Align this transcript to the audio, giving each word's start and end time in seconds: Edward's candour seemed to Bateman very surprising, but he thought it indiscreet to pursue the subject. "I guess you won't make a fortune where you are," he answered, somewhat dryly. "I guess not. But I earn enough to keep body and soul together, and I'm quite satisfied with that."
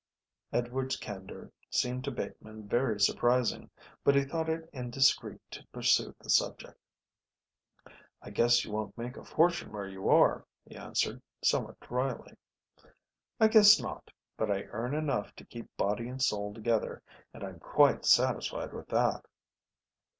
Edward's 0.51 0.97
candour 0.97 1.51
seemed 1.69 2.03
to 2.05 2.09
Bateman 2.11 2.67
very 2.67 2.99
surprising, 2.99 3.69
but 4.03 4.15
he 4.15 4.23
thought 4.23 4.49
it 4.49 4.67
indiscreet 4.73 5.39
to 5.51 5.67
pursue 5.67 6.15
the 6.17 6.27
subject. 6.27 6.75
"I 8.19 8.31
guess 8.31 8.65
you 8.65 8.71
won't 8.71 8.97
make 8.97 9.15
a 9.15 9.23
fortune 9.23 9.71
where 9.71 9.87
you 9.87 10.09
are," 10.09 10.43
he 10.67 10.75
answered, 10.75 11.21
somewhat 11.43 11.79
dryly. 11.81 12.33
"I 13.39 13.47
guess 13.47 13.79
not. 13.79 14.09
But 14.37 14.49
I 14.49 14.63
earn 14.71 14.95
enough 14.95 15.35
to 15.35 15.45
keep 15.45 15.69
body 15.77 16.07
and 16.07 16.19
soul 16.19 16.51
together, 16.51 17.03
and 17.31 17.43
I'm 17.43 17.59
quite 17.59 18.03
satisfied 18.03 18.73
with 18.73 18.87
that." 18.87 19.27